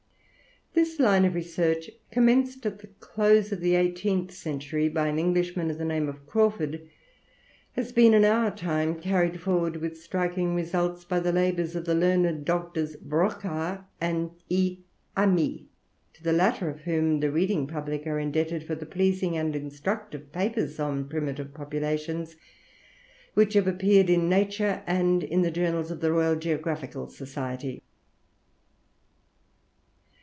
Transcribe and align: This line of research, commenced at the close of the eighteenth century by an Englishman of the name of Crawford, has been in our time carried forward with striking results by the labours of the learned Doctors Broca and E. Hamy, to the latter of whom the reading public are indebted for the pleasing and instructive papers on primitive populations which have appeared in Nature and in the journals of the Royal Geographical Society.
This 0.73 1.01
line 1.01 1.25
of 1.25 1.35
research, 1.35 1.91
commenced 2.11 2.65
at 2.65 2.79
the 2.79 2.87
close 2.87 3.51
of 3.51 3.59
the 3.59 3.75
eighteenth 3.75 4.31
century 4.31 4.87
by 4.87 5.07
an 5.07 5.19
Englishman 5.19 5.69
of 5.69 5.77
the 5.77 5.83
name 5.85 6.07
of 6.07 6.25
Crawford, 6.25 6.89
has 7.73 7.91
been 7.91 8.13
in 8.13 8.23
our 8.23 8.55
time 8.55 8.95
carried 8.97 9.41
forward 9.41 9.75
with 9.77 10.01
striking 10.01 10.55
results 10.55 11.03
by 11.03 11.19
the 11.19 11.33
labours 11.33 11.75
of 11.75 11.83
the 11.85 11.93
learned 11.93 12.45
Doctors 12.45 12.95
Broca 12.95 13.85
and 13.99 14.31
E. 14.47 14.79
Hamy, 15.17 15.67
to 16.13 16.23
the 16.23 16.33
latter 16.33 16.69
of 16.69 16.81
whom 16.81 17.19
the 17.19 17.31
reading 17.31 17.67
public 17.67 18.07
are 18.07 18.17
indebted 18.17 18.63
for 18.63 18.73
the 18.73 18.85
pleasing 18.85 19.35
and 19.37 19.53
instructive 19.57 20.31
papers 20.31 20.79
on 20.79 21.09
primitive 21.09 21.53
populations 21.53 22.37
which 23.33 23.53
have 23.55 23.67
appeared 23.67 24.09
in 24.09 24.29
Nature 24.29 24.83
and 24.87 25.21
in 25.21 25.41
the 25.41 25.51
journals 25.51 25.91
of 25.91 25.99
the 25.99 26.13
Royal 26.13 26.37
Geographical 26.37 27.09
Society. 27.09 27.83